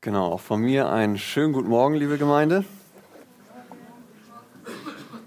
[0.00, 2.64] Genau, auch von mir einen schönen guten Morgen, liebe Gemeinde.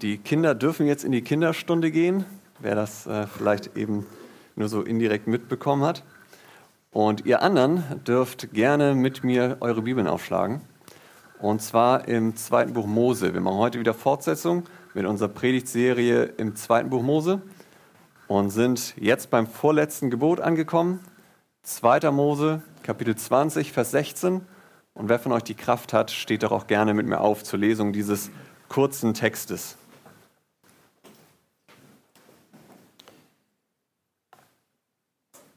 [0.00, 2.24] Die Kinder dürfen jetzt in die Kinderstunde gehen,
[2.58, 4.06] wer das äh, vielleicht eben
[4.56, 6.04] nur so indirekt mitbekommen hat.
[6.90, 10.62] Und ihr anderen dürft gerne mit mir eure Bibeln aufschlagen.
[11.38, 13.34] Und zwar im zweiten Buch Mose.
[13.34, 14.64] Wir machen heute wieder Fortsetzung
[14.94, 17.42] mit unserer Predigtserie im zweiten Buch Mose
[18.26, 21.00] und sind jetzt beim vorletzten Gebot angekommen.
[21.62, 22.10] 2.
[22.10, 24.46] Mose, Kapitel 20, Vers 16
[24.94, 27.58] und wer von euch die Kraft hat, steht doch auch gerne mit mir auf zur
[27.58, 28.30] Lesung dieses
[28.68, 29.76] kurzen Textes.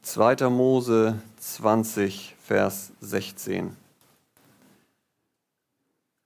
[0.02, 3.76] Zweiter Mose 20, Vers 16.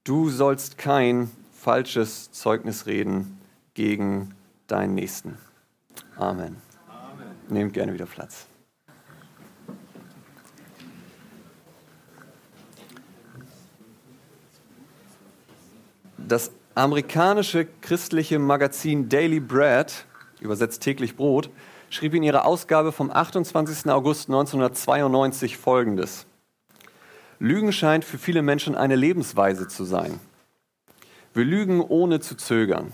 [0.05, 3.41] Du sollst kein falsches Zeugnis reden
[3.75, 4.35] gegen
[4.67, 5.39] deinen Nächsten.
[6.17, 6.57] Amen.
[6.89, 7.27] Amen.
[7.49, 8.50] Nehmt gerne wieder Platz.
[16.31, 20.07] Das amerikanische christliche Magazin Daily Bread,
[20.39, 21.51] übersetzt täglich Brot,
[21.89, 23.91] schrieb in ihrer Ausgabe vom 28.
[23.91, 26.27] August 1992 Folgendes.
[27.41, 30.21] Lügen scheint für viele Menschen eine Lebensweise zu sein.
[31.35, 32.93] Wir lügen ohne zu zögern.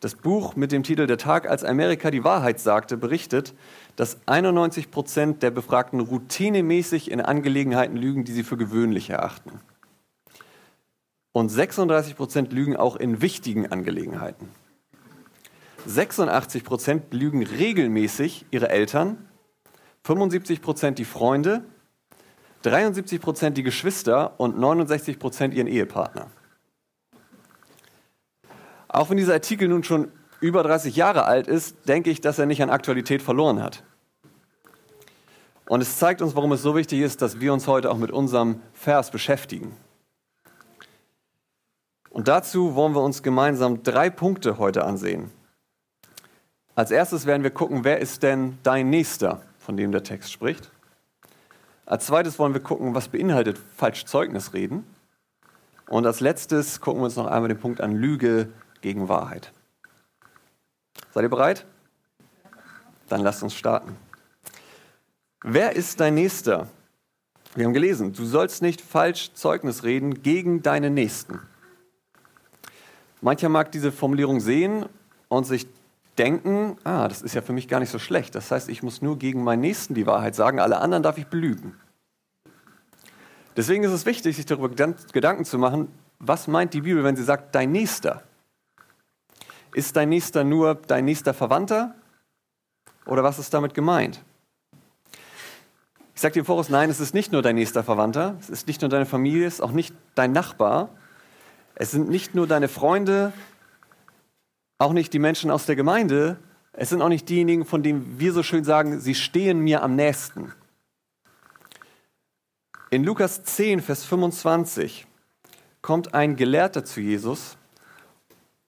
[0.00, 3.52] Das Buch mit dem Titel Der Tag, als Amerika die Wahrheit sagte, berichtet,
[3.96, 9.60] dass 91 Prozent der Befragten routinemäßig in Angelegenheiten lügen, die sie für gewöhnlich erachten.
[11.32, 14.48] Und 36 Prozent lügen auch in wichtigen Angelegenheiten.
[15.86, 19.28] 86 Prozent lügen regelmäßig ihre Eltern,
[20.04, 21.64] 75 Prozent die Freunde,
[22.62, 26.28] 73 Prozent die Geschwister und 69 Prozent ihren Ehepartner.
[28.88, 32.46] Auch wenn dieser Artikel nun schon über 30 Jahre alt ist, denke ich, dass er
[32.46, 33.82] nicht an Aktualität verloren hat.
[35.66, 38.10] Und es zeigt uns, warum es so wichtig ist, dass wir uns heute auch mit
[38.10, 39.74] unserem Vers beschäftigen.
[42.12, 45.30] Und dazu wollen wir uns gemeinsam drei Punkte heute ansehen.
[46.74, 50.70] Als erstes werden wir gucken, wer ist denn dein Nächster, von dem der Text spricht.
[51.86, 54.84] Als zweites wollen wir gucken, was beinhaltet falsch Zeugnis reden.
[55.88, 58.50] Und als letztes gucken wir uns noch einmal den Punkt an Lüge
[58.82, 59.50] gegen Wahrheit.
[61.14, 61.64] Seid ihr bereit?
[63.08, 63.96] Dann lasst uns starten.
[65.42, 66.68] Wer ist dein Nächster?
[67.54, 71.40] Wir haben gelesen, du sollst nicht falsch Zeugnis reden gegen deinen Nächsten.
[73.22, 74.84] Mancher mag diese Formulierung sehen
[75.28, 75.66] und sich
[76.18, 78.34] denken, ah, das ist ja für mich gar nicht so schlecht.
[78.34, 81.28] Das heißt, ich muss nur gegen meinen Nächsten die Wahrheit sagen, alle anderen darf ich
[81.28, 81.74] belügen.
[83.56, 85.88] Deswegen ist es wichtig, sich darüber Gedanken zu machen,
[86.18, 88.22] was meint die Bibel, wenn sie sagt, dein Nächster?
[89.72, 91.94] Ist dein Nächster nur dein nächster Verwandter?
[93.06, 94.22] Oder was ist damit gemeint?
[96.14, 98.66] Ich sage dir im Voraus, nein, es ist nicht nur dein nächster Verwandter, es ist
[98.66, 100.90] nicht nur deine Familie, es ist auch nicht dein Nachbar,
[101.74, 103.32] es sind nicht nur deine Freunde,
[104.78, 106.38] auch nicht die Menschen aus der Gemeinde,
[106.72, 109.94] es sind auch nicht diejenigen, von denen wir so schön sagen, sie stehen mir am
[109.94, 110.52] nächsten.
[112.90, 115.06] In Lukas 10, Vers 25
[115.80, 117.56] kommt ein Gelehrter zu Jesus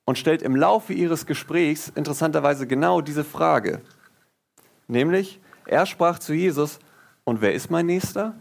[0.05, 3.81] und stellt im Laufe ihres Gesprächs interessanterweise genau diese Frage.
[4.87, 6.79] Nämlich, er sprach zu Jesus,
[7.25, 8.35] und wer ist mein Nächster?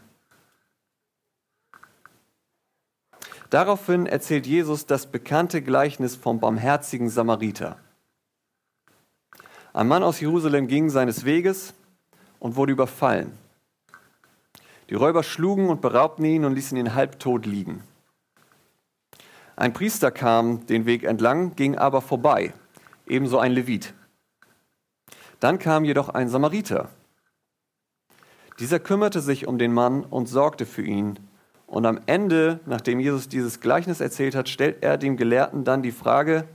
[3.53, 7.77] Daraufhin erzählt Jesus das bekannte Gleichnis vom barmherzigen Samariter.
[9.73, 11.75] Ein Mann aus Jerusalem ging seines Weges
[12.39, 13.37] und wurde überfallen.
[14.89, 17.83] Die Räuber schlugen und beraubten ihn und ließen ihn halbtot liegen.
[19.55, 22.55] Ein Priester kam den Weg entlang, ging aber vorbei,
[23.05, 23.93] ebenso ein Levit.
[25.39, 26.89] Dann kam jedoch ein Samariter.
[28.57, 31.19] Dieser kümmerte sich um den Mann und sorgte für ihn
[31.73, 35.91] und am Ende, nachdem Jesus dieses Gleichnis erzählt hat, stellt er dem Gelehrten dann die
[35.91, 36.47] Frage,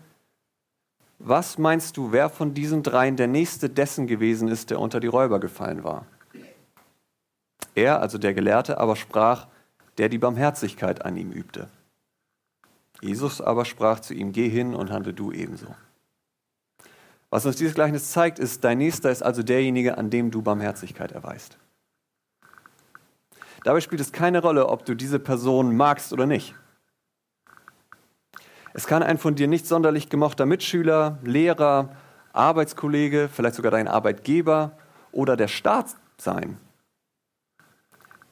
[1.18, 5.08] was meinst du, wer von diesen dreien der nächste dessen gewesen ist, der unter die
[5.08, 6.06] Räuber gefallen war?
[7.74, 9.48] Er, also der Gelehrte, aber sprach,
[9.98, 11.68] der die Barmherzigkeit an ihm übte.
[13.00, 15.74] Jesus aber sprach zu ihm, geh hin und handle du ebenso.
[17.28, 21.10] Was uns dieses Gleichnis zeigt, ist, dein Nächster ist also derjenige, an dem du Barmherzigkeit
[21.10, 21.58] erweist.
[23.68, 26.54] Dabei spielt es keine Rolle, ob du diese Person magst oder nicht.
[28.72, 31.90] Es kann ein von dir nicht sonderlich gemochter Mitschüler, Lehrer,
[32.32, 34.72] Arbeitskollege, vielleicht sogar dein Arbeitgeber
[35.12, 36.56] oder der Staat sein.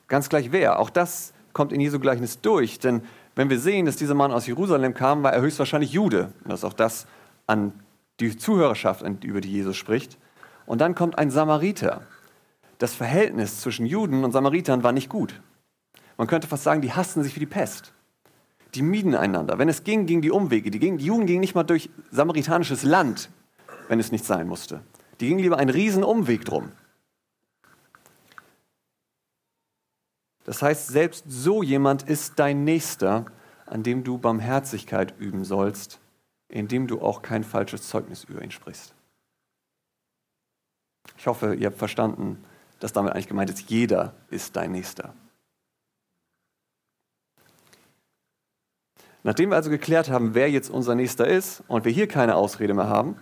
[0.08, 0.78] Ganz gleich wer.
[0.78, 2.78] Auch das kommt in Jesu Gleichnis durch.
[2.78, 3.02] Denn
[3.34, 6.32] wenn wir sehen, dass dieser Mann aus Jerusalem kam, war er höchstwahrscheinlich Jude.
[6.44, 7.06] Und das ist auch das
[7.46, 7.74] an
[8.20, 10.16] die Zuhörerschaft, über die Jesus spricht.
[10.64, 12.06] Und dann kommt ein Samariter
[12.78, 15.40] das Verhältnis zwischen Juden und Samaritern war nicht gut.
[16.17, 17.93] Man könnte fast sagen, die hassten sich wie die Pest.
[18.75, 19.58] Die mieden einander.
[19.58, 20.70] Wenn es ging, gingen die Umwege.
[20.70, 23.31] Die, gingen, die Juden gingen nicht mal durch samaritanisches Land,
[23.88, 24.81] wenn es nicht sein musste.
[25.20, 26.73] Die gingen lieber einen riesen Umweg drum.
[30.44, 33.26] Das heißt, selbst so jemand ist dein Nächster,
[33.64, 35.99] an dem du Barmherzigkeit üben sollst,
[36.49, 38.94] indem du auch kein falsches Zeugnis über ihn sprichst.
[41.19, 42.44] Ich hoffe, ihr habt verstanden,
[42.81, 45.14] dass damit eigentlich gemeint ist, jeder ist dein Nächster.
[49.23, 52.75] Nachdem wir also geklärt haben, wer jetzt unser Nächster ist und wir hier keine Ausrede
[52.75, 53.17] mehr haben,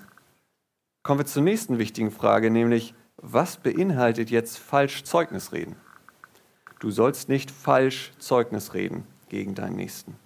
[1.02, 5.76] kommen wir zur nächsten wichtigen Frage, nämlich, was beinhaltet jetzt falsch Zeugnis reden?
[6.78, 10.16] Du sollst nicht falsch Zeugnis reden gegen deinen Nächsten.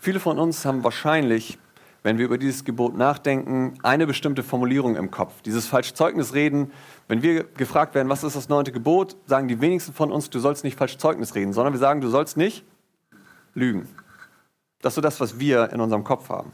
[0.00, 1.60] Viele von uns haben wahrscheinlich,
[2.02, 5.42] wenn wir über dieses Gebot nachdenken, eine bestimmte Formulierung im Kopf.
[5.42, 6.72] Dieses falsch Zeugnis reden,
[7.08, 10.40] wenn wir gefragt werden, was ist das neunte Gebot, sagen die wenigsten von uns, du
[10.40, 12.64] sollst nicht falsch Zeugnis reden, sondern wir sagen, du sollst nicht
[13.54, 13.88] lügen.
[14.80, 16.52] Das ist so das, was wir in unserem Kopf haben.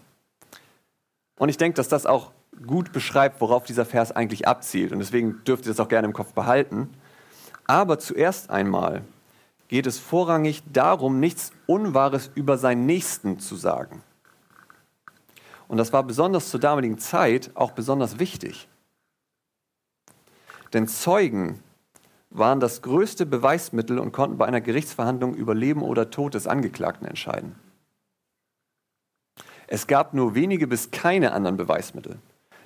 [1.39, 2.33] Und ich denke, dass das auch
[2.67, 4.93] gut beschreibt, worauf dieser Vers eigentlich abzielt.
[4.93, 6.91] Und deswegen dürft ihr das auch gerne im Kopf behalten.
[7.67, 9.03] Aber zuerst einmal
[9.69, 14.03] geht es vorrangig darum, nichts Unwahres über seinen Nächsten zu sagen.
[15.69, 18.69] Und das war besonders zur damaligen Zeit auch besonders wichtig.
[20.73, 21.63] Denn Zeugen
[22.31, 27.07] waren das größte Beweismittel und konnten bei einer Gerichtsverhandlung über Leben oder Tod des Angeklagten
[27.07, 27.55] entscheiden.
[29.67, 32.19] Es gab nur wenige bis keine anderen Beweismittel.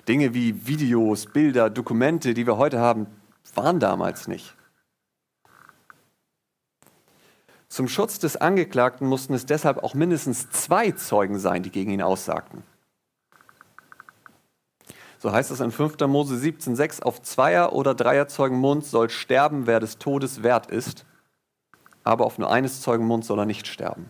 [0.07, 3.07] Dinge wie Videos, Bilder, Dokumente, die wir heute haben,
[3.55, 4.55] waren damals nicht.
[7.67, 12.01] Zum Schutz des Angeklagten mussten es deshalb auch mindestens zwei Zeugen sein, die gegen ihn
[12.01, 12.63] aussagten.
[15.23, 15.99] So heißt es in 5.
[16.01, 21.05] Mose 17,6: Auf Zweier- oder Dreierzeugen Mund soll sterben, wer des Todes wert ist,
[22.03, 24.09] aber auf nur eines Zeugen Mund soll er nicht sterben.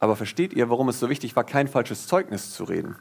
[0.00, 2.96] Aber versteht ihr, warum es so wichtig war, kein falsches Zeugnis zu reden?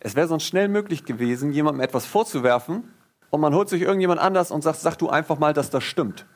[0.00, 2.92] Es wäre sonst schnell möglich gewesen, jemandem etwas vorzuwerfen,
[3.30, 6.26] und man holt sich irgendjemand anders und sagt, sag du einfach mal, dass das stimmt.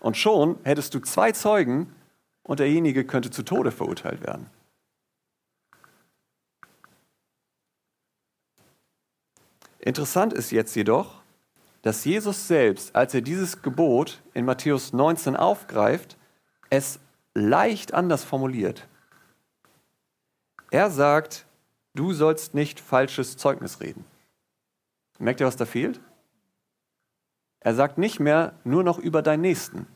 [0.00, 1.94] Und schon hättest du zwei Zeugen
[2.50, 4.50] und derjenige könnte zu Tode verurteilt werden.
[9.78, 11.22] Interessant ist jetzt jedoch,
[11.82, 16.16] dass Jesus selbst, als er dieses Gebot in Matthäus 19 aufgreift,
[16.70, 16.98] es
[17.34, 18.88] leicht anders formuliert.
[20.72, 21.46] Er sagt,
[21.94, 24.04] du sollst nicht falsches Zeugnis reden.
[25.20, 26.00] Merkt ihr, was da fehlt?
[27.60, 29.86] Er sagt nicht mehr nur noch über deinen Nächsten.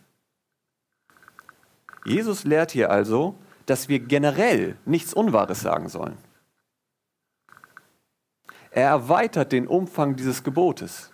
[2.04, 3.36] Jesus lehrt hier also,
[3.66, 6.18] dass wir generell nichts Unwahres sagen sollen.
[8.70, 11.12] Er erweitert den Umfang dieses Gebotes.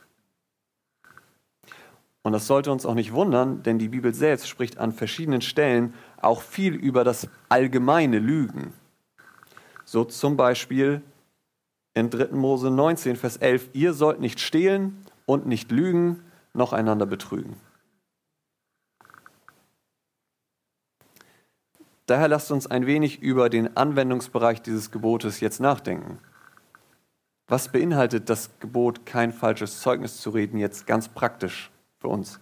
[2.23, 5.95] Und das sollte uns auch nicht wundern, denn die Bibel selbst spricht an verschiedenen Stellen
[6.21, 8.73] auch viel über das allgemeine Lügen.
[9.85, 11.03] So zum Beispiel
[11.95, 12.29] in 3.
[12.37, 16.23] Mose 19, Vers 11, ihr sollt nicht stehlen und nicht lügen,
[16.53, 17.57] noch einander betrügen.
[22.11, 26.19] Daher lasst uns ein wenig über den Anwendungsbereich dieses Gebotes jetzt nachdenken.
[27.47, 31.71] Was beinhaltet das Gebot, kein falsches Zeugnis zu reden, jetzt ganz praktisch
[32.01, 32.41] für uns?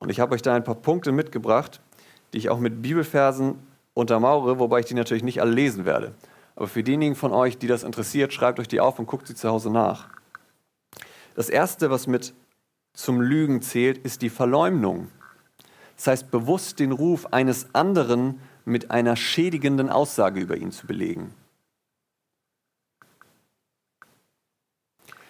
[0.00, 1.80] Und ich habe euch da ein paar Punkte mitgebracht,
[2.32, 3.54] die ich auch mit Bibelversen
[3.94, 6.16] untermauere, wobei ich die natürlich nicht alle lesen werde.
[6.56, 9.36] Aber für diejenigen von euch, die das interessiert, schreibt euch die auf und guckt sie
[9.36, 10.08] zu Hause nach.
[11.36, 12.34] Das Erste, was mit
[12.94, 15.06] zum Lügen zählt, ist die Verleumdung.
[16.02, 21.32] Das heißt, bewusst den Ruf eines anderen mit einer schädigenden Aussage über ihn zu belegen.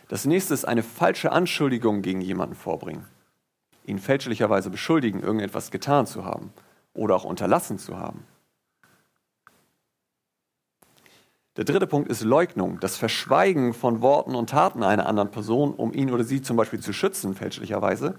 [0.09, 3.05] Das nächste ist eine falsche Anschuldigung gegen jemanden vorbringen.
[3.85, 6.55] Ihn fälschlicherweise beschuldigen, irgendetwas getan zu haben
[6.95, 8.25] oder auch unterlassen zu haben.
[11.59, 15.93] Der dritte Punkt ist Leugnung, das Verschweigen von Worten und Taten einer anderen Person, um
[15.93, 18.19] ihn oder sie zum Beispiel zu schützen, fälschlicherweise.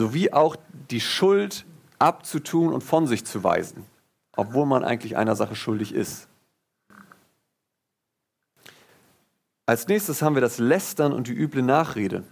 [0.00, 0.56] Sowie auch
[0.90, 1.66] die Schuld
[1.98, 3.84] abzutun und von sich zu weisen,
[4.34, 6.26] obwohl man eigentlich einer Sache schuldig ist.
[9.66, 12.24] Als nächstes haben wir das Lästern und die üble Nachrede.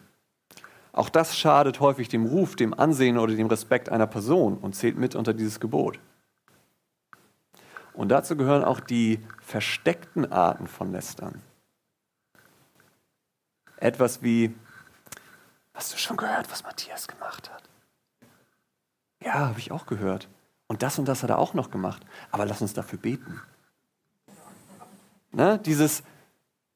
[0.92, 4.96] Auch das schadet häufig dem Ruf, dem Ansehen oder dem Respekt einer Person und zählt
[4.96, 6.00] mit unter dieses Gebot.
[7.92, 11.42] Und dazu gehören auch die versteckten Arten von Lästern.
[13.76, 14.54] Etwas wie,
[15.78, 17.62] hast du schon gehört, was Matthias gemacht hat?
[19.24, 20.28] Ja, habe ich auch gehört.
[20.66, 22.04] Und das und das hat er auch noch gemacht.
[22.32, 23.40] Aber lass uns dafür beten.
[25.30, 25.60] Ne?
[25.64, 26.02] Dieses,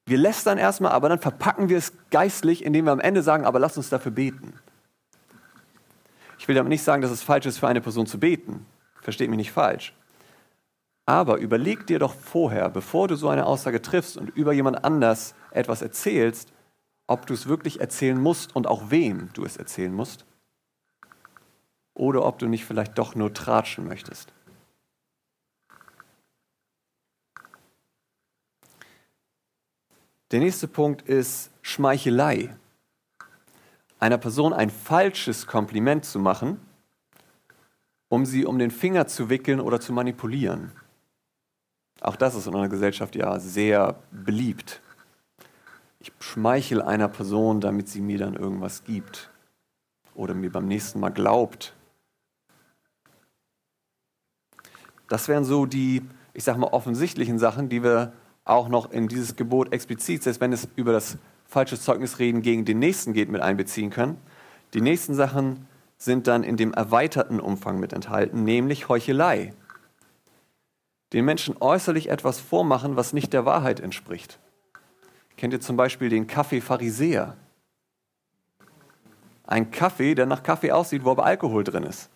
[0.04, 3.58] Wir lästern erstmal, aber dann verpacken wir es geistlich, indem wir am Ende sagen, aber
[3.58, 4.54] lass uns dafür beten.
[6.38, 8.66] Ich will damit nicht sagen, dass es falsch ist, für eine Person zu beten.
[9.00, 9.94] Versteht mich nicht falsch.
[11.06, 15.34] Aber überleg dir doch vorher, bevor du so eine Aussage triffst und über jemand anders
[15.50, 16.52] etwas erzählst,
[17.06, 20.24] ob du es wirklich erzählen musst und auch wem du es erzählen musst.
[21.94, 24.32] Oder ob du nicht vielleicht doch nur tratschen möchtest.
[30.30, 32.56] Der nächste Punkt ist Schmeichelei.
[33.98, 36.58] Einer Person ein falsches Kompliment zu machen,
[38.08, 40.72] um sie um den Finger zu wickeln oder zu manipulieren.
[42.02, 44.81] Auch das ist in unserer Gesellschaft ja sehr beliebt.
[46.02, 49.30] Ich schmeichel einer Person, damit sie mir dann irgendwas gibt
[50.16, 51.76] oder mir beim nächsten Mal glaubt.
[55.06, 56.02] Das wären so die,
[56.34, 60.52] ich sag mal, offensichtlichen Sachen, die wir auch noch in dieses Gebot explizit, selbst wenn
[60.52, 64.18] es über das falsche Zeugnisreden gegen den Nächsten geht, mit einbeziehen können.
[64.74, 65.68] Die nächsten Sachen
[65.98, 69.54] sind dann in dem erweiterten Umfang mit enthalten, nämlich Heuchelei.
[71.12, 74.40] Den Menschen äußerlich etwas vormachen, was nicht der Wahrheit entspricht.
[75.36, 77.36] Kennt ihr zum Beispiel den Kaffee Pharisäer?
[79.46, 82.08] Ein Kaffee, der nach Kaffee aussieht, wo aber Alkohol drin ist.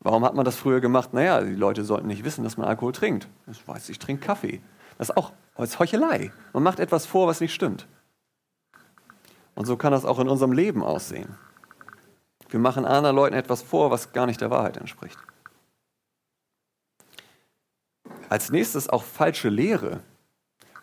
[0.00, 1.14] Warum hat man das früher gemacht?
[1.14, 3.28] Naja, die Leute sollten nicht wissen, dass man Alkohol trinkt.
[3.50, 4.60] Ich weiß, ich trinke Kaffee.
[4.98, 6.32] Das ist auch das Heuchelei.
[6.52, 7.86] Man macht etwas vor, was nicht stimmt.
[9.54, 11.36] Und so kann das auch in unserem Leben aussehen.
[12.48, 15.18] Wir machen anderen Leuten etwas vor, was gar nicht der Wahrheit entspricht.
[18.28, 20.00] Als nächstes auch falsche Lehre.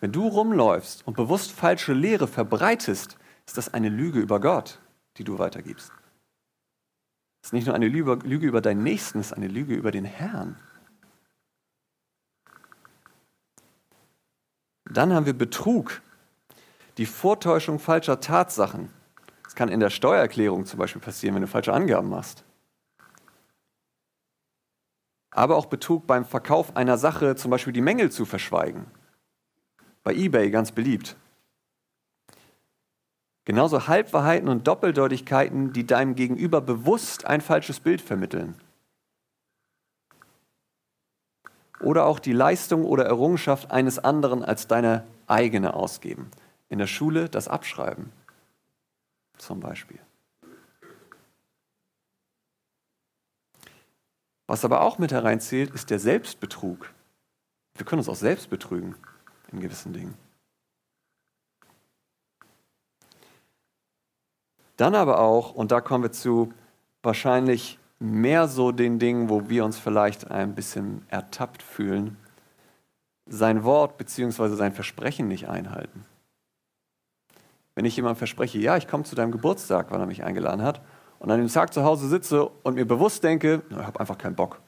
[0.02, 3.16] Wenn du rumläufst und bewusst falsche Lehre verbreitest,
[3.46, 4.80] ist das eine Lüge über Gott,
[5.16, 5.92] die du weitergibst.
[7.40, 10.04] Es ist nicht nur eine Lüge über deinen Nächsten, es ist eine Lüge über den
[10.04, 10.58] Herrn.
[14.86, 16.02] Dann haben wir Betrug,
[16.98, 18.90] die Vortäuschung falscher Tatsachen.
[19.44, 22.42] Das kann in der Steuererklärung zum Beispiel passieren, wenn du falsche Angaben machst.
[25.30, 28.90] Aber auch Betrug beim Verkauf einer Sache, zum Beispiel die Mängel zu verschweigen.
[30.02, 31.16] Bei eBay ganz beliebt.
[33.44, 38.54] Genauso Halbwahrheiten und Doppeldeutigkeiten, die deinem Gegenüber bewusst ein falsches Bild vermitteln.
[41.80, 46.30] Oder auch die Leistung oder Errungenschaft eines anderen als deine eigene ausgeben.
[46.68, 48.12] In der Schule das Abschreiben
[49.38, 49.98] zum Beispiel.
[54.46, 56.92] Was aber auch mit hereinzählt, ist der Selbstbetrug.
[57.74, 58.94] Wir können uns auch selbst betrügen
[59.52, 60.14] in gewissen Dingen.
[64.76, 66.52] Dann aber auch, und da kommen wir zu
[67.02, 72.16] wahrscheinlich mehr so den Dingen, wo wir uns vielleicht ein bisschen ertappt fühlen,
[73.26, 74.56] sein Wort bzw.
[74.56, 76.04] sein Versprechen nicht einhalten.
[77.74, 80.82] Wenn ich jemandem verspreche, ja, ich komme zu deinem Geburtstag, weil er mich eingeladen hat,
[81.20, 84.34] und an dem Tag zu Hause sitze und mir bewusst denke, ich habe einfach keinen
[84.34, 84.60] Bock,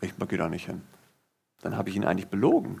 [0.00, 0.82] ich gehe da nicht hin,
[1.60, 2.80] dann habe ich ihn eigentlich belogen.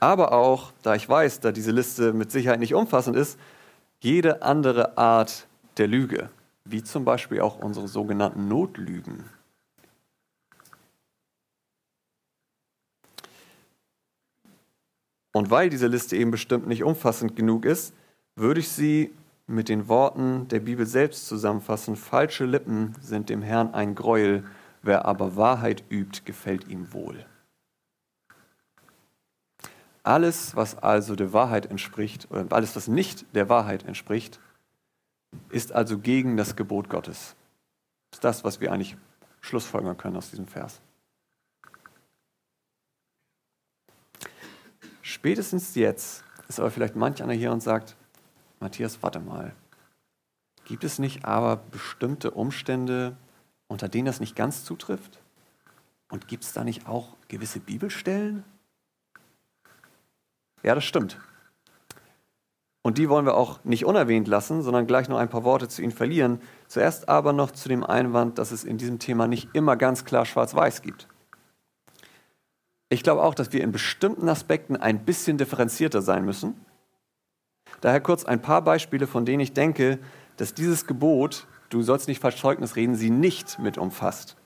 [0.00, 3.38] Aber auch, da ich weiß, da diese Liste mit Sicherheit nicht umfassend ist,
[4.00, 6.30] jede andere Art der Lüge,
[6.64, 9.24] wie zum Beispiel auch unsere sogenannten Notlügen.
[15.32, 17.94] Und weil diese Liste eben bestimmt nicht umfassend genug ist,
[18.34, 19.12] würde ich sie
[19.46, 21.94] mit den Worten der Bibel selbst zusammenfassen.
[21.96, 24.44] Falsche Lippen sind dem Herrn ein Greuel,
[24.82, 27.24] wer aber Wahrheit übt, gefällt ihm wohl.
[30.02, 34.40] Alles, was also der Wahrheit entspricht, oder alles, was nicht der Wahrheit entspricht,
[35.50, 37.36] ist also gegen das Gebot Gottes.
[38.10, 38.96] Das ist das, was wir eigentlich
[39.40, 40.80] schlussfolgern können aus diesem Vers.
[45.02, 47.96] Spätestens jetzt ist aber vielleicht manch einer hier und sagt,
[48.58, 49.54] Matthias, warte mal.
[50.64, 53.16] Gibt es nicht aber bestimmte Umstände,
[53.66, 55.20] unter denen das nicht ganz zutrifft?
[56.10, 58.44] Und gibt es da nicht auch gewisse Bibelstellen,
[60.62, 61.18] ja, das stimmt.
[62.82, 65.82] Und die wollen wir auch nicht unerwähnt lassen, sondern gleich noch ein paar Worte zu
[65.82, 66.40] ihnen verlieren.
[66.66, 70.24] Zuerst aber noch zu dem Einwand, dass es in diesem Thema nicht immer ganz klar
[70.24, 71.06] schwarz-weiß gibt.
[72.88, 76.54] Ich glaube auch, dass wir in bestimmten Aspekten ein bisschen differenzierter sein müssen.
[77.80, 79.98] Daher kurz ein paar Beispiele, von denen ich denke,
[80.38, 84.36] dass dieses Gebot, du sollst nicht falsch Zeugnis reden, sie nicht mit umfasst.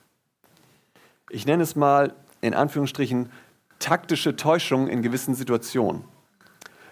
[1.31, 3.31] Ich nenne es mal in Anführungsstrichen
[3.85, 6.05] taktische Täuschung in gewissen Situationen.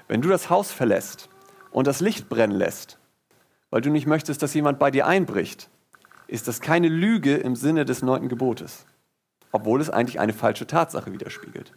[0.09, 1.31] Wenn du das Haus verlässt
[1.71, 2.99] und das Licht brennen lässt,
[3.71, 5.71] weil du nicht möchtest, dass jemand bei dir einbricht,
[6.27, 8.85] ist das keine Lüge im Sinne des neunten Gebotes,
[9.53, 11.73] obwohl es eigentlich eine falsche Tatsache widerspiegelt.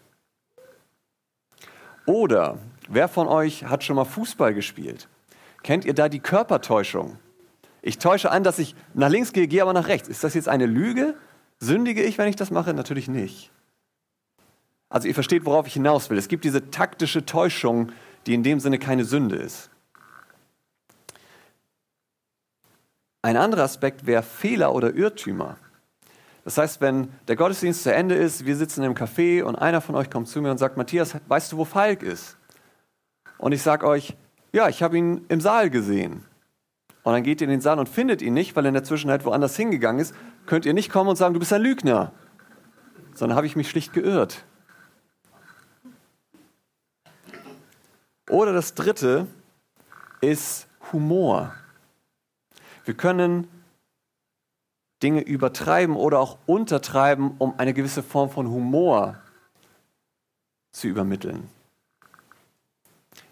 [2.05, 2.57] Oder
[2.89, 5.07] wer von euch hat schon mal Fußball gespielt?
[5.63, 7.17] Kennt ihr da die Körpertäuschung?
[7.81, 10.09] Ich täusche an, dass ich nach links gehe, gehe aber nach rechts.
[10.09, 11.15] Ist das jetzt eine Lüge?
[11.59, 12.73] Sündige ich, wenn ich das mache?
[12.73, 13.51] Natürlich nicht.
[14.89, 16.17] Also ihr versteht, worauf ich hinaus will.
[16.17, 17.91] Es gibt diese taktische Täuschung,
[18.25, 19.69] die in dem Sinne keine Sünde ist.
[23.21, 25.57] Ein anderer Aspekt wäre Fehler oder Irrtümer.
[26.43, 29.95] Das heißt, wenn der Gottesdienst zu Ende ist, wir sitzen im Café und einer von
[29.95, 32.37] euch kommt zu mir und sagt, Matthias, weißt du, wo Falk ist?
[33.39, 34.15] Und ich sage euch,
[34.53, 36.23] ja, ich habe ihn im Saal gesehen.
[37.01, 38.83] Und dann geht ihr in den Saal und findet ihn nicht, weil er in der
[38.83, 40.13] Zwischenzeit woanders hingegangen ist,
[40.45, 42.11] könnt ihr nicht kommen und sagen, du bist ein Lügner.
[43.15, 44.45] Sondern habe ich mich schlicht geirrt.
[48.29, 49.27] Oder das dritte
[50.21, 51.53] ist Humor.
[52.83, 53.47] Wir können
[55.03, 59.17] Dinge übertreiben oder auch untertreiben, um eine gewisse Form von Humor
[60.71, 61.49] zu übermitteln,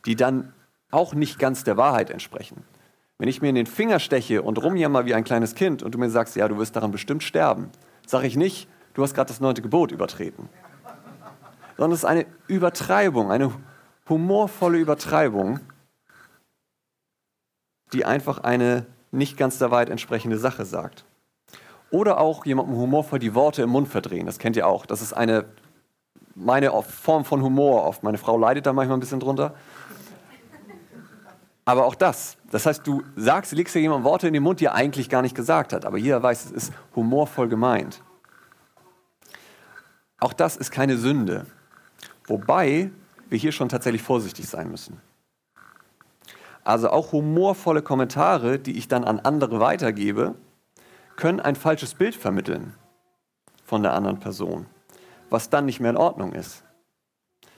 [0.06, 0.54] die dann
[0.92, 2.64] auch nicht ganz der Wahrheit entsprechen.
[3.18, 5.98] Wenn ich mir in den Finger steche und rumjammer wie ein kleines Kind und du
[5.98, 7.70] mir sagst, ja, du wirst daran bestimmt sterben,
[8.06, 10.50] sage ich nicht, du hast gerade das neunte Gebot übertreten.
[11.78, 13.52] Sondern es ist eine Übertreibung, eine
[14.10, 15.60] humorvolle Übertreibung,
[17.94, 21.06] die einfach eine nicht ganz der Wahrheit entsprechende Sache sagt.
[21.92, 24.26] Oder auch jemandem humorvoll die Worte im Mund verdrehen.
[24.26, 24.86] Das kennt ihr auch.
[24.86, 25.46] Das ist eine
[26.36, 28.04] meine Form von Humor oft.
[28.04, 29.54] Meine Frau leidet da manchmal ein bisschen drunter.
[31.66, 32.38] Aber auch das.
[32.52, 35.22] Das heißt, du sagst, legst dir jemandem Worte in den Mund, die er eigentlich gar
[35.22, 35.86] nicht gesagt hat.
[35.86, 38.02] Aber jeder weiß, es ist humorvoll gemeint.
[40.20, 41.46] Auch das ist keine Sünde.
[42.26, 42.92] Wobei
[43.34, 45.02] wir hier schon tatsächlich vorsichtig sein müssen.
[46.64, 50.36] Also auch humorvolle Kommentare, die ich dann an andere weitergebe,
[51.18, 52.76] können ein falsches Bild vermitteln
[53.66, 54.68] von der anderen Person,
[55.30, 56.64] was dann nicht mehr in Ordnung ist.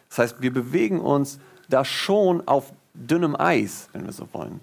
[0.09, 1.39] Das heißt, wir bewegen uns
[1.69, 4.61] da schon auf dünnem Eis, wenn wir so wollen.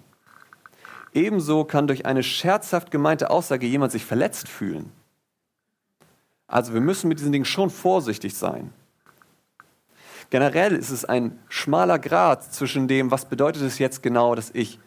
[1.13, 4.91] Ebenso kann durch eine scherzhaft gemeinte Aussage jemand sich verletzt fühlen.
[6.47, 8.73] Also wir müssen mit diesen Dingen schon vorsichtig sein.
[10.29, 14.79] Generell ist es ein schmaler Grad zwischen dem, was bedeutet es jetzt genau, dass ich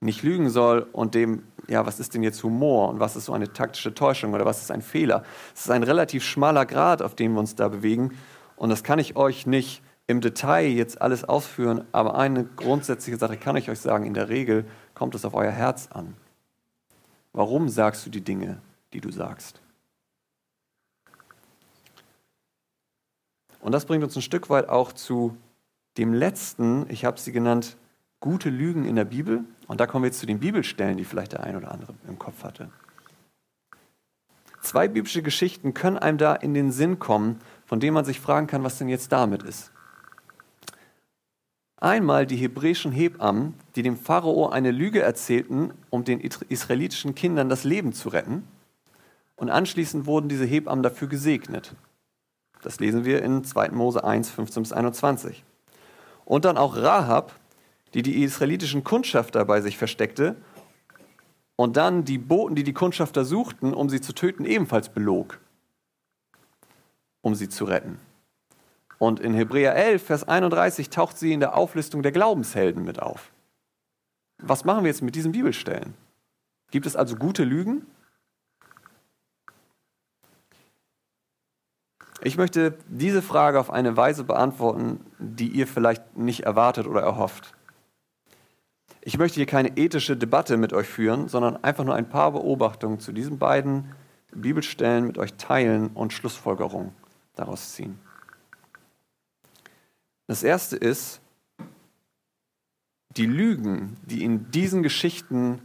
[0.00, 3.32] nicht lügen soll und dem, ja, was ist denn jetzt Humor und was ist so
[3.32, 5.24] eine taktische Täuschung oder was ist ein Fehler.
[5.54, 8.16] Es ist ein relativ schmaler Grad, auf dem wir uns da bewegen
[8.56, 13.36] und das kann ich euch nicht im Detail jetzt alles ausführen, aber eine grundsätzliche Sache
[13.36, 14.64] kann ich euch sagen, in der Regel
[14.94, 16.14] kommt es auf euer Herz an.
[17.32, 18.58] Warum sagst du die Dinge,
[18.92, 19.60] die du sagst?
[23.60, 25.36] Und das bringt uns ein Stück weit auch zu
[25.96, 27.76] dem letzten, ich habe sie genannt,
[28.20, 29.44] gute Lügen in der Bibel.
[29.66, 32.18] Und da kommen wir jetzt zu den Bibelstellen, die vielleicht der ein oder andere im
[32.18, 32.70] Kopf hatte.
[34.60, 38.46] Zwei biblische Geschichten können einem da in den Sinn kommen, von denen man sich fragen
[38.46, 39.72] kann, was denn jetzt damit ist.
[41.80, 47.62] Einmal die hebräischen Hebammen, die dem Pharao eine Lüge erzählten, um den israelitischen Kindern das
[47.62, 48.48] Leben zu retten.
[49.36, 51.76] Und anschließend wurden diese Hebammen dafür gesegnet.
[52.62, 53.70] Das lesen wir in 2.
[53.70, 55.44] Mose 1, 15 bis 21.
[56.24, 57.34] Und dann auch Rahab,
[57.94, 60.36] die die israelitischen Kundschafter bei sich versteckte
[61.56, 65.40] und dann die Boten, die die Kundschafter suchten, um sie zu töten, ebenfalls belog,
[67.22, 67.98] um sie zu retten.
[68.98, 73.32] Und in Hebräer 11, Vers 31 taucht sie in der Auflistung der Glaubenshelden mit auf.
[74.38, 75.94] Was machen wir jetzt mit diesen Bibelstellen?
[76.70, 77.86] Gibt es also gute Lügen?
[82.20, 87.54] Ich möchte diese Frage auf eine Weise beantworten, die ihr vielleicht nicht erwartet oder erhofft.
[89.00, 92.98] Ich möchte hier keine ethische Debatte mit euch führen, sondern einfach nur ein paar Beobachtungen
[92.98, 93.94] zu diesen beiden
[94.32, 96.92] Bibelstellen mit euch teilen und Schlussfolgerungen
[97.34, 97.98] daraus ziehen.
[100.26, 101.20] Das erste ist,
[103.16, 105.62] die Lügen, die in diesen Geschichten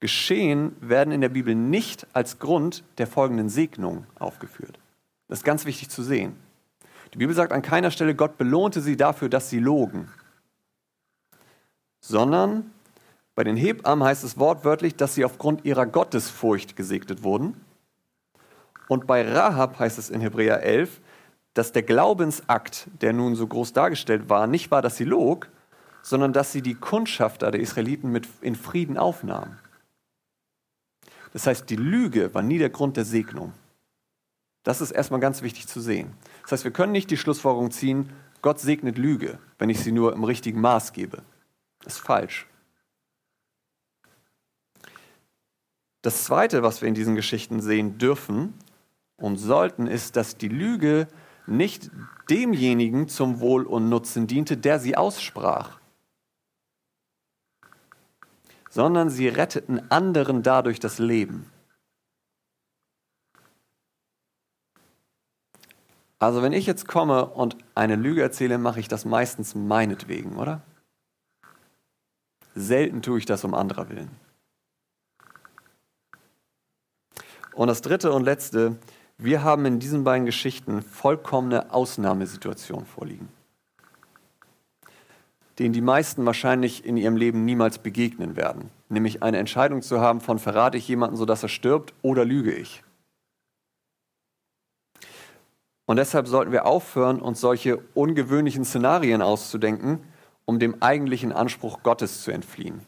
[0.00, 4.79] geschehen, werden in der Bibel nicht als Grund der folgenden Segnung aufgeführt.
[5.30, 6.34] Das ist ganz wichtig zu sehen.
[7.14, 10.08] Die Bibel sagt an keiner Stelle, Gott belohnte sie dafür, dass sie logen.
[12.00, 12.72] Sondern
[13.36, 17.64] bei den Hebammen heißt es wortwörtlich, dass sie aufgrund ihrer Gottesfurcht gesegnet wurden.
[18.88, 21.00] Und bei Rahab heißt es in Hebräer 11,
[21.54, 25.48] dass der Glaubensakt, der nun so groß dargestellt war, nicht war, dass sie log,
[26.02, 29.58] sondern dass sie die Kundschafter der Israeliten mit in Frieden aufnahm.
[31.32, 33.52] Das heißt, die Lüge war nie der Grund der Segnung.
[34.62, 36.12] Das ist erstmal ganz wichtig zu sehen.
[36.42, 38.10] Das heißt, wir können nicht die Schlussfolgerung ziehen,
[38.42, 41.22] Gott segnet Lüge, wenn ich sie nur im richtigen Maß gebe.
[41.82, 42.46] Das ist falsch.
[46.02, 48.54] Das Zweite, was wir in diesen Geschichten sehen dürfen
[49.16, 51.08] und sollten, ist, dass die Lüge
[51.46, 51.90] nicht
[52.30, 55.78] demjenigen zum Wohl und Nutzen diente, der sie aussprach,
[58.70, 61.49] sondern sie retteten anderen dadurch das Leben.
[66.20, 70.60] Also wenn ich jetzt komme und eine Lüge erzähle, mache ich das meistens meinetwegen, oder?
[72.54, 74.10] Selten tue ich das um anderer willen.
[77.54, 78.76] Und das dritte und letzte,
[79.16, 83.28] wir haben in diesen beiden Geschichten vollkommene Ausnahmesituationen vorliegen,
[85.58, 90.20] denen die meisten wahrscheinlich in ihrem Leben niemals begegnen werden, nämlich eine Entscheidung zu haben
[90.20, 92.82] von verrate ich jemanden, sodass er stirbt oder lüge ich.
[95.90, 99.98] Und deshalb sollten wir aufhören, uns solche ungewöhnlichen Szenarien auszudenken,
[100.44, 102.82] um dem eigentlichen Anspruch Gottes zu entfliehen.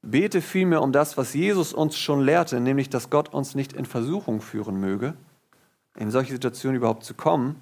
[0.00, 3.84] Bete vielmehr um das, was Jesus uns schon lehrte, nämlich dass Gott uns nicht in
[3.84, 5.12] Versuchung führen möge,
[5.98, 7.60] in solche Situationen überhaupt zu kommen,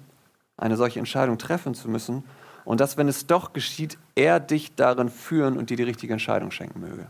[0.55, 2.23] eine solche Entscheidung treffen zu müssen
[2.63, 6.51] und dass, wenn es doch geschieht, er dich darin führen und dir die richtige Entscheidung
[6.51, 7.09] schenken möge.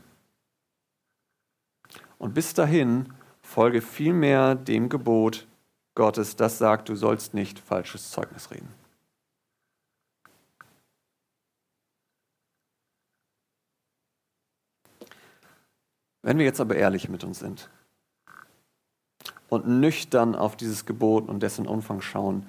[2.18, 3.14] Und bis dahin
[3.50, 5.48] folge vielmehr dem Gebot
[5.96, 8.72] Gottes, das sagt, du sollst nicht falsches Zeugnis reden.
[16.22, 17.70] Wenn wir jetzt aber ehrlich mit uns sind
[19.50, 22.46] und nüchtern auf dieses Gebot und dessen Umfang schauen,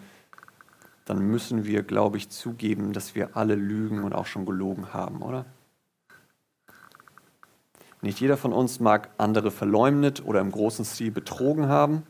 [1.06, 5.22] dann müssen wir, glaube ich, zugeben, dass wir alle lügen und auch schon gelogen haben,
[5.22, 5.46] oder?
[8.02, 12.02] Nicht jeder von uns mag andere verleumdet oder im großen Stil betrogen haben,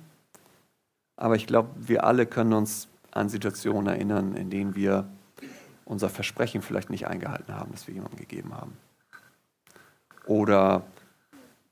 [1.16, 5.08] aber ich glaube, wir alle können uns an Situationen erinnern, in denen wir
[5.84, 8.76] unser Versprechen vielleicht nicht eingehalten haben, das wir jemandem gegeben haben.
[10.26, 10.84] Oder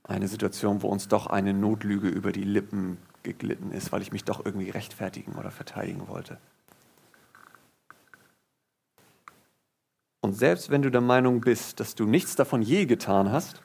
[0.02, 4.24] eine Situation, wo uns doch eine Notlüge über die Lippen geglitten ist, weil ich mich
[4.24, 6.38] doch irgendwie rechtfertigen oder verteidigen wollte.
[10.20, 13.62] Und selbst wenn du der Meinung bist, dass du nichts davon je getan hast,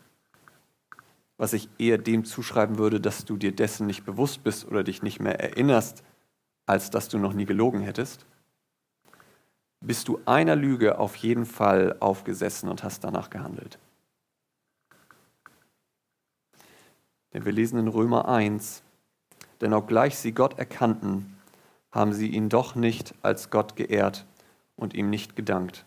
[1.37, 5.01] was ich eher dem zuschreiben würde, dass du dir dessen nicht bewusst bist oder dich
[5.01, 6.03] nicht mehr erinnerst,
[6.65, 8.25] als dass du noch nie gelogen hättest,
[9.81, 13.79] bist du einer Lüge auf jeden Fall aufgesessen und hast danach gehandelt.
[17.33, 18.83] Denn wir lesen in Römer 1,
[19.59, 21.37] denn obgleich sie Gott erkannten,
[21.91, 24.25] haben sie ihn doch nicht als Gott geehrt
[24.75, 25.85] und ihm nicht gedankt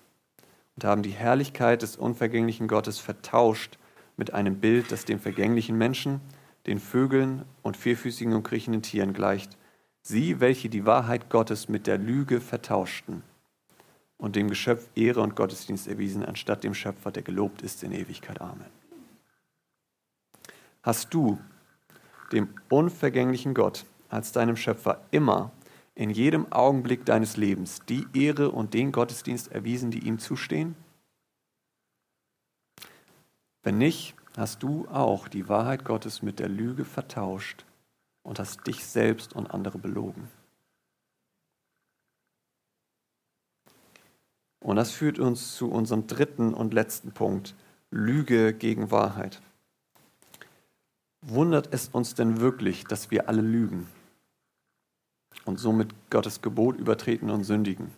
[0.77, 3.79] und haben die Herrlichkeit des unvergänglichen Gottes vertauscht
[4.17, 6.21] mit einem Bild, das dem vergänglichen Menschen,
[6.67, 9.57] den Vögeln und vierfüßigen und kriechenden Tieren gleicht,
[10.03, 13.23] sie, welche die Wahrheit Gottes mit der Lüge vertauschten
[14.19, 18.41] und dem Geschöpf Ehre und Gottesdienst erwiesen, anstatt dem Schöpfer, der gelobt ist in Ewigkeit.
[18.41, 18.77] Amen
[20.87, 21.39] hast du
[22.33, 25.51] dem unvergänglichen Gott als deinem Schöpfer immer
[25.97, 30.77] in jedem Augenblick deines Lebens die Ehre und den Gottesdienst erwiesen, die ihm zustehen?
[33.67, 37.65] Wenn nicht, hast du auch die Wahrheit Gottes mit der Lüge vertauscht
[38.23, 40.29] und hast dich selbst und andere belogen.
[44.61, 47.57] Und das führt uns zu unserem dritten und letzten Punkt,
[47.91, 49.43] Lüge gegen Wahrheit.
[51.23, 53.89] Wundert es uns denn wirklich, dass wir alle lügen
[55.45, 57.91] und somit Gottes Gebot übertreten und sündigen?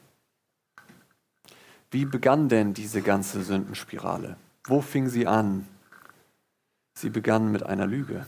[1.90, 4.38] Wie begann denn diese ganze Sündenspirale?
[4.68, 5.66] Wo fing sie an?
[6.92, 8.26] Sie begann mit einer Lüge.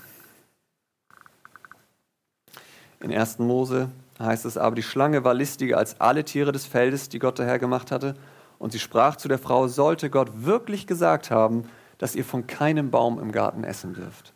[3.00, 3.40] In 1.
[3.40, 7.38] Mose heißt es aber, die Schlange war listiger als alle Tiere des Feldes, die Gott
[7.38, 8.16] daher gemacht hatte.
[8.58, 12.90] Und sie sprach zu der Frau, sollte Gott wirklich gesagt haben, dass ihr von keinem
[12.90, 14.32] Baum im Garten essen dürft.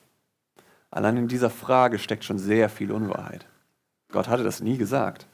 [0.90, 3.46] Allein in dieser Frage steckt schon sehr viel Unwahrheit.
[4.12, 5.26] Gott hatte das nie gesagt.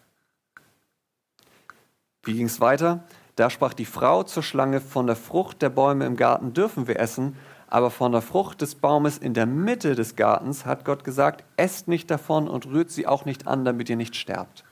[2.23, 3.03] Wie ging es weiter?
[3.41, 7.01] Da sprach die Frau zur Schlange, von der Frucht der Bäume im Garten dürfen wir
[7.01, 11.43] essen, aber von der Frucht des Baumes in der Mitte des Gartens hat Gott gesagt,
[11.57, 14.67] esst nicht davon und rührt sie auch nicht an, damit ihr nicht sterbt.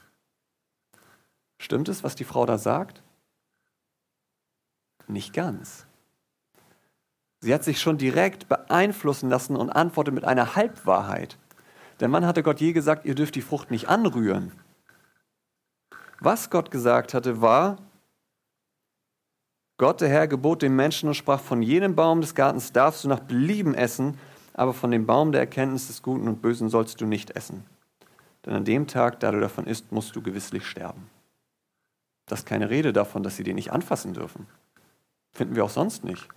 [1.59, 3.01] Stimmt es, was die Frau da sagt?
[5.07, 5.87] Nicht ganz.
[7.39, 11.39] Sie hat sich schon direkt beeinflussen lassen und antwortet mit einer Halbwahrheit.
[12.01, 14.51] Denn wann hatte Gott je gesagt, ihr dürft die Frucht nicht anrühren?
[16.19, 17.77] Was Gott gesagt hatte, war,
[19.79, 23.07] Gott der Herr gebot dem Menschen und sprach, von jedem Baum des Gartens darfst du
[23.07, 24.17] nach Belieben essen,
[24.53, 27.63] aber von dem Baum der Erkenntnis des Guten und Bösen sollst du nicht essen.
[28.45, 31.09] Denn an dem Tag, da du davon isst, musst du gewisslich sterben.
[32.25, 34.47] Das ist keine Rede davon, dass sie den nicht anfassen dürfen.
[35.31, 36.27] Finden wir auch sonst nicht.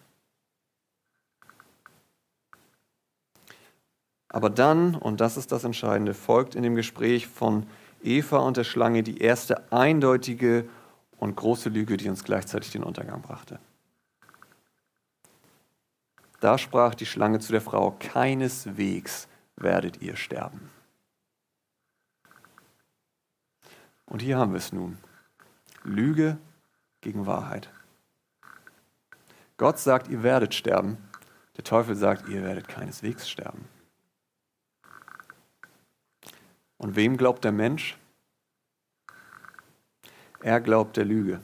[4.28, 7.66] Aber dann, und das ist das Entscheidende, folgt in dem Gespräch von
[8.04, 10.68] Eva und der Schlange die erste eindeutige
[11.22, 13.60] und große Lüge, die uns gleichzeitig den Untergang brachte.
[16.40, 20.68] Da sprach die Schlange zu der Frau, keineswegs werdet ihr sterben.
[24.06, 24.98] Und hier haben wir es nun.
[25.84, 26.38] Lüge
[27.02, 27.70] gegen Wahrheit.
[29.58, 30.98] Gott sagt, ihr werdet sterben.
[31.56, 33.68] Der Teufel sagt, ihr werdet keineswegs sterben.
[36.78, 37.96] Und wem glaubt der Mensch?
[40.42, 41.40] Er glaubt der Lüge.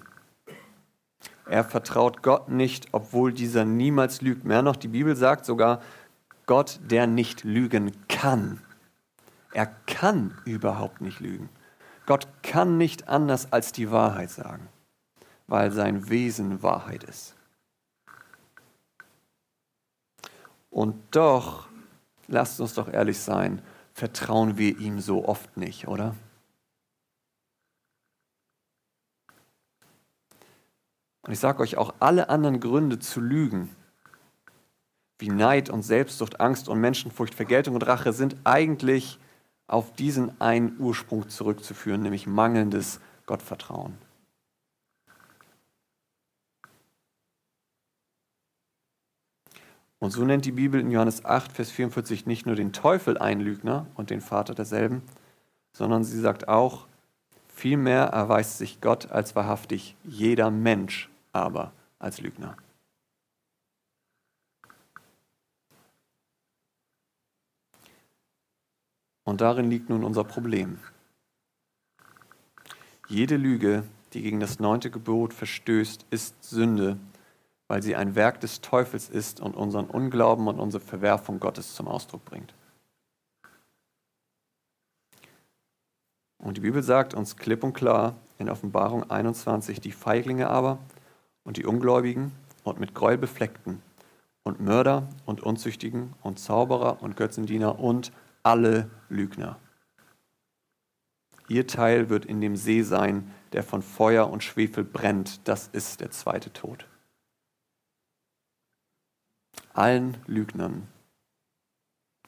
[1.46, 4.44] Er vertraut Gott nicht, obwohl dieser niemals lügt.
[4.44, 5.80] Mehr noch, die Bibel sagt sogar,
[6.46, 8.60] Gott, der nicht lügen kann.
[9.52, 11.48] Er kann überhaupt nicht lügen.
[12.06, 14.68] Gott kann nicht anders als die Wahrheit sagen,
[15.46, 17.34] weil sein Wesen Wahrheit ist.
[20.70, 21.68] Und doch,
[22.26, 26.14] lasst uns doch ehrlich sein, vertrauen wir ihm so oft nicht, oder?
[31.28, 33.68] Und ich sage euch auch, alle anderen Gründe zu lügen,
[35.18, 39.18] wie Neid und Selbstsucht, Angst und Menschenfurcht, Vergeltung und Rache, sind eigentlich
[39.66, 43.92] auf diesen einen Ursprung zurückzuführen, nämlich mangelndes Gottvertrauen.
[49.98, 53.40] Und so nennt die Bibel in Johannes 8, Vers 44 nicht nur den Teufel ein
[53.40, 55.02] Lügner und den Vater derselben,
[55.74, 56.86] sondern sie sagt auch,
[57.48, 61.10] vielmehr erweist sich Gott als wahrhaftig jeder Mensch
[61.42, 62.56] aber als Lügner.
[69.24, 70.78] Und darin liegt nun unser Problem.
[73.08, 76.98] Jede Lüge, die gegen das neunte Gebot verstößt, ist Sünde,
[77.66, 81.88] weil sie ein Werk des Teufels ist und unseren Unglauben und unsere Verwerfung Gottes zum
[81.88, 82.54] Ausdruck bringt.
[86.38, 90.78] Und die Bibel sagt uns klipp und klar in Offenbarung 21, die Feiglinge aber,
[91.48, 92.32] und die Ungläubigen
[92.62, 93.80] und mit Gräuel befleckten
[94.42, 99.58] und Mörder und Unzüchtigen und Zauberer und Götzendiener und alle Lügner.
[101.48, 105.48] Ihr Teil wird in dem See sein, der von Feuer und Schwefel brennt.
[105.48, 106.86] Das ist der zweite Tod.
[109.72, 110.86] Allen Lügnern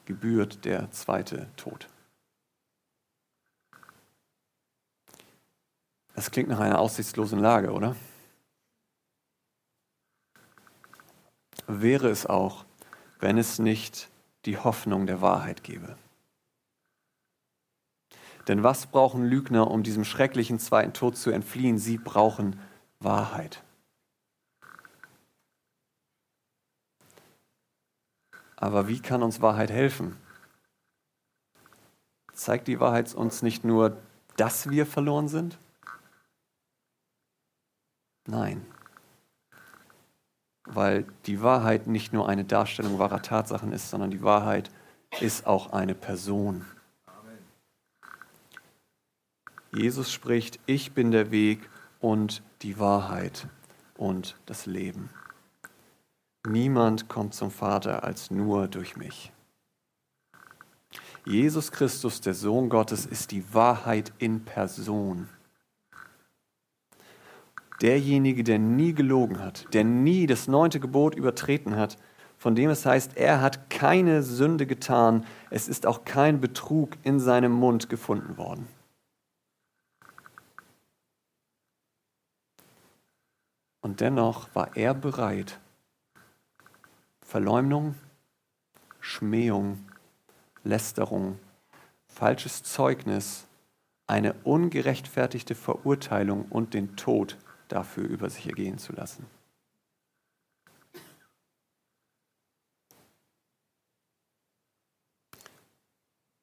[0.05, 1.87] gebührt der zweite Tod.
[6.15, 7.95] Das klingt nach einer aussichtslosen Lage, oder?
[11.67, 12.65] Wäre es auch,
[13.19, 14.09] wenn es nicht
[14.45, 15.95] die Hoffnung der Wahrheit gäbe.
[18.47, 21.77] Denn was brauchen Lügner, um diesem schrecklichen zweiten Tod zu entfliehen?
[21.77, 22.59] Sie brauchen
[22.99, 23.61] Wahrheit.
[28.55, 30.17] Aber wie kann uns Wahrheit helfen?
[32.33, 33.97] Zeigt die Wahrheit uns nicht nur,
[34.37, 35.57] dass wir verloren sind?
[38.25, 38.65] Nein
[40.65, 44.69] weil die Wahrheit nicht nur eine Darstellung wahrer Tatsachen ist, sondern die Wahrheit
[45.19, 46.65] ist auch eine Person.
[49.73, 51.69] Jesus spricht, ich bin der Weg
[51.99, 53.47] und die Wahrheit
[53.95, 55.09] und das Leben.
[56.45, 59.31] Niemand kommt zum Vater als nur durch mich.
[61.23, 65.29] Jesus Christus, der Sohn Gottes, ist die Wahrheit in Person
[67.81, 71.97] derjenige, der nie gelogen hat, der nie das neunte Gebot übertreten hat,
[72.37, 77.19] von dem es heißt, er hat keine Sünde getan, es ist auch kein Betrug in
[77.19, 78.67] seinem Mund gefunden worden.
[83.81, 85.59] Und dennoch war er bereit,
[87.21, 87.95] Verleumdung,
[88.99, 89.85] Schmähung,
[90.63, 91.39] Lästerung,
[92.07, 93.47] falsches Zeugnis,
[94.05, 97.37] eine ungerechtfertigte Verurteilung und den Tod
[97.71, 99.25] dafür über sich ergehen zu lassen.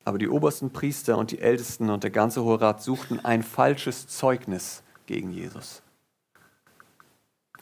[0.05, 4.07] Aber die obersten Priester und die Ältesten und der ganze Hohe Rat suchten ein falsches
[4.07, 5.83] Zeugnis gegen Jesus,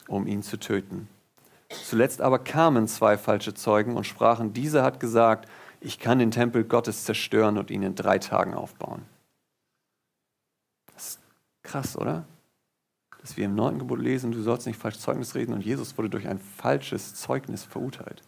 [0.07, 1.09] um ihn zu töten.
[1.69, 5.51] Zuletzt aber kamen zwei falsche Zeugen und sprachen, dieser hat gesagt,
[5.81, 9.03] ich kann den Tempel Gottes zerstören und ihn in drei Tagen aufbauen.
[10.95, 11.21] Das ist
[11.65, 12.27] krass, oder?
[13.27, 16.09] Dass wir im neunten Gebot lesen, du sollst nicht falsch Zeugnis reden und Jesus wurde
[16.09, 18.23] durch ein falsches Zeugnis verurteilt.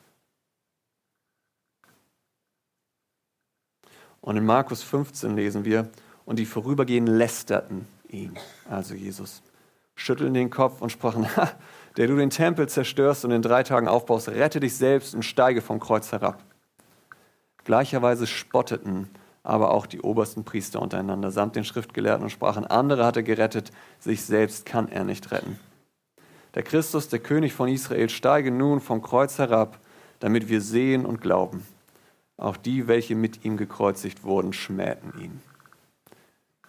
[4.20, 5.88] Und in Markus 15 lesen wir,
[6.24, 8.36] und die Vorübergehenden lästerten ihn,
[8.68, 9.40] also Jesus,
[9.94, 11.52] schütteln den Kopf und sprachen, ha,
[11.96, 15.62] der du den Tempel zerstörst und in drei Tagen aufbaust, rette dich selbst und steige
[15.62, 16.42] vom Kreuz herab.
[17.62, 19.08] Gleicherweise spotteten
[19.42, 23.72] aber auch die obersten Priester untereinander samt den Schriftgelehrten und sprachen, andere hat er gerettet,
[23.98, 25.58] sich selbst kann er nicht retten.
[26.54, 29.78] Der Christus, der König von Israel, steige nun vom Kreuz herab,
[30.20, 31.66] damit wir sehen und glauben.
[32.36, 35.40] Auch die, welche mit ihm gekreuzigt wurden, schmähten ihn.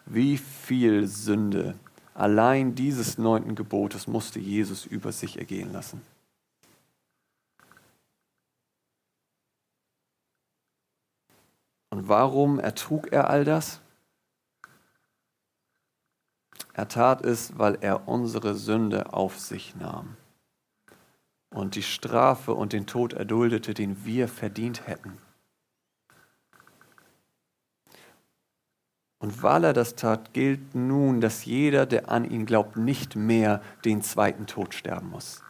[0.05, 1.75] Wie viel Sünde
[2.13, 6.01] allein dieses neunten Gebotes musste Jesus über sich ergehen lassen.
[11.99, 13.81] Und warum ertrug er all das?
[16.71, 20.15] Er tat es, weil er unsere Sünde auf sich nahm
[21.49, 25.17] und die Strafe und den Tod erduldete, den wir verdient hätten.
[29.17, 33.61] Und weil er das tat, gilt nun, dass jeder, der an ihn glaubt, nicht mehr
[33.83, 35.43] den zweiten Tod sterben muss,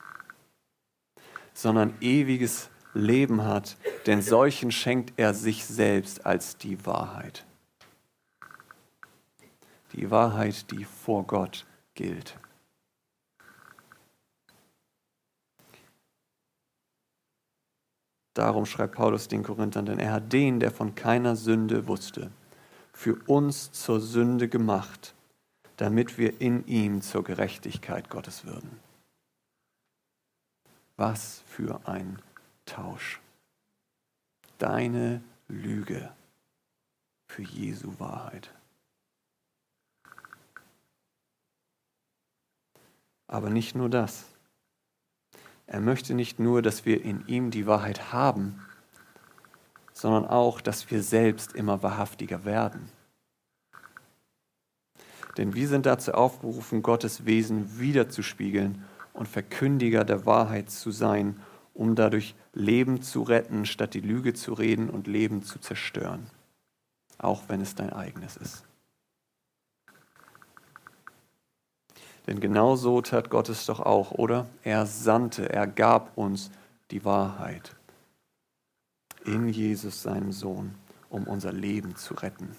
[1.54, 7.46] sondern ewiges Leben hat, denn solchen schenkt er sich selbst als die Wahrheit.
[9.94, 12.38] Die Wahrheit, die vor Gott gilt.
[18.36, 22.32] Darum schreibt Paulus den Korinthern, denn er hat den, der von keiner Sünde wusste,
[22.94, 25.14] für uns zur Sünde gemacht,
[25.76, 28.80] damit wir in ihm zur Gerechtigkeit Gottes würden.
[30.96, 32.22] Was für ein
[32.70, 33.20] Tausch.
[34.58, 36.12] Deine Lüge
[37.28, 38.54] für Jesu Wahrheit.
[43.28, 44.26] Aber nicht nur das.
[45.68, 48.66] Er möchte nicht nur, dass wir in ihm die Wahrheit haben,
[49.94, 52.90] sondern auch, dass wir selbst immer wahrhaftiger werden.
[55.38, 61.40] Denn wir sind dazu aufgerufen, Gottes Wesen wiederzuspiegeln und Verkündiger der Wahrheit zu sein
[61.80, 66.30] um dadurch Leben zu retten, statt die Lüge zu reden und Leben zu zerstören,
[67.18, 68.66] auch wenn es dein eigenes ist.
[72.28, 74.46] Denn genau so tat Gott es doch auch, oder?
[74.62, 76.52] Er sandte, er gab uns
[76.92, 77.78] die Wahrheit
[79.24, 80.76] in Jesus, seinem Sohn,
[81.10, 82.58] um unser Leben zu retten.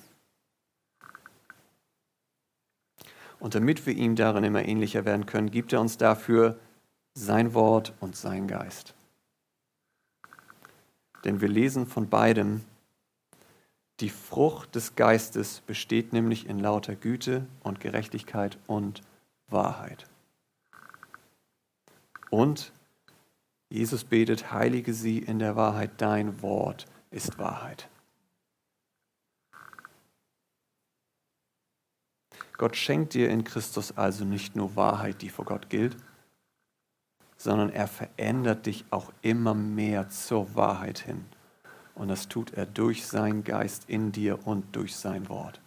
[3.39, 6.59] Und damit wir ihm darin immer ähnlicher werden können, gibt er uns dafür
[7.13, 8.95] sein Wort und sein Geist.
[11.25, 12.65] Denn wir lesen von beidem,
[14.01, 19.03] die Frucht des Geistes besteht nämlich in lauter Güte und Gerechtigkeit und
[19.49, 20.07] Wahrheit.
[22.31, 22.73] Und
[23.69, 27.89] Jesus betet, heilige sie in der Wahrheit, dein Wort ist Wahrheit.
[32.57, 35.97] Gott schenkt dir in Christus also nicht nur Wahrheit, die vor Gott gilt,
[37.41, 41.25] sondern er verändert dich auch immer mehr zur Wahrheit hin.
[41.95, 45.63] Und das tut er durch seinen Geist in dir und durch sein Wort.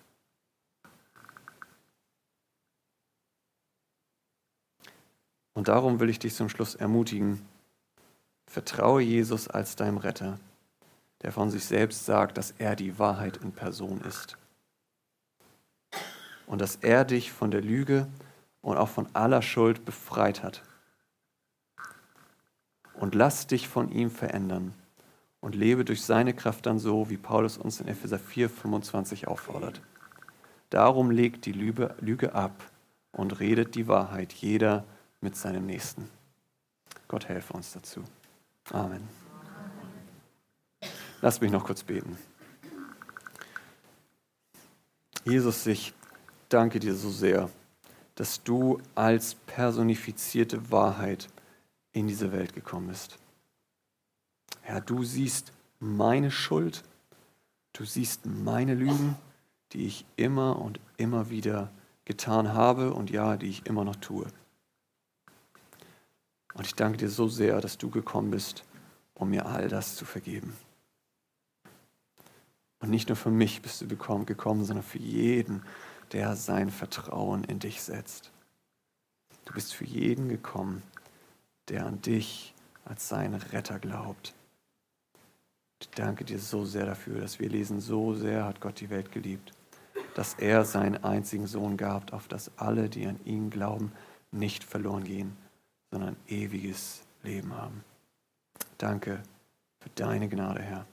[5.55, 7.41] Und darum will ich dich zum Schluss ermutigen,
[8.45, 10.39] vertraue Jesus als deinem Retter,
[11.23, 14.37] der von sich selbst sagt, dass er die Wahrheit in Person ist.
[16.45, 18.07] Und dass er dich von der Lüge
[18.61, 20.61] und auch von aller Schuld befreit hat
[22.95, 24.73] und lass dich von ihm verändern
[25.39, 29.81] und lebe durch seine Kraft dann so, wie Paulus uns in Epheser 4, 25 auffordert.
[30.69, 32.63] Darum legt die Lüge, Lüge ab
[33.11, 34.85] und redet die Wahrheit, jeder
[35.21, 36.09] mit seinem Nächsten.
[37.07, 38.03] Gott helfe uns dazu.
[38.71, 39.07] Amen.
[41.21, 42.17] Lass mich noch kurz beten.
[45.25, 45.93] Jesus, ich
[46.49, 47.49] danke dir so sehr,
[48.15, 51.29] dass du als personifizierte Wahrheit
[51.93, 53.17] in diese Welt gekommen bist.
[54.61, 56.83] Herr, du siehst meine Schuld,
[57.73, 59.15] du siehst meine Lügen,
[59.71, 61.71] die ich immer und immer wieder
[62.05, 64.27] getan habe und ja, die ich immer noch tue.
[66.53, 68.63] Und ich danke dir so sehr, dass du gekommen bist,
[69.15, 70.55] um mir all das zu vergeben.
[72.79, 75.63] Und nicht nur für mich bist du gekommen, sondern für jeden,
[76.11, 78.31] der sein Vertrauen in dich setzt.
[79.45, 80.83] Du bist für jeden gekommen,
[81.69, 82.53] der an dich
[82.85, 84.33] als seinen Retter glaubt.
[85.81, 89.11] Ich danke dir so sehr dafür, dass wir lesen, so sehr hat Gott die Welt
[89.11, 89.51] geliebt,
[90.15, 93.91] dass er seinen einzigen Sohn gab, auf dass alle, die an ihn glauben,
[94.31, 95.35] nicht verloren gehen,
[95.91, 97.83] sondern ewiges Leben haben.
[98.77, 99.21] Danke
[99.79, 100.85] für deine Gnade, Herr.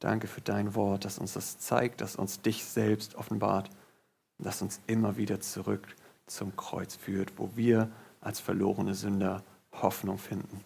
[0.00, 3.70] Danke für dein Wort, das uns das zeigt, das uns dich selbst offenbart,
[4.38, 5.86] das uns immer wieder zurück
[6.26, 7.90] zum Kreuz führt, wo wir
[8.20, 9.42] als verlorene Sünder
[9.82, 10.64] Hoffnung finden.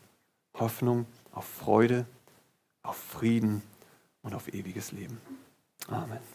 [0.55, 2.07] Hoffnung auf Freude,
[2.83, 3.63] auf Frieden
[4.23, 5.21] und auf ewiges Leben.
[5.89, 6.19] Amen.